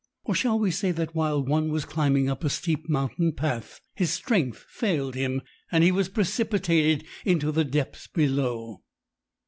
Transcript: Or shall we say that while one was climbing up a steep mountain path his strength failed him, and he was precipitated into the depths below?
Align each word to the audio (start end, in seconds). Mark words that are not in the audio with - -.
Or 0.23 0.33
shall 0.33 0.57
we 0.57 0.71
say 0.71 0.91
that 0.93 1.13
while 1.13 1.45
one 1.45 1.71
was 1.71 1.85
climbing 1.85 2.27
up 2.27 2.43
a 2.43 2.49
steep 2.49 2.89
mountain 2.89 3.33
path 3.33 3.79
his 3.93 4.09
strength 4.11 4.65
failed 4.67 5.13
him, 5.13 5.43
and 5.71 5.83
he 5.83 5.91
was 5.91 6.09
precipitated 6.09 7.05
into 7.23 7.51
the 7.51 7.65
depths 7.65 8.07
below? 8.07 8.81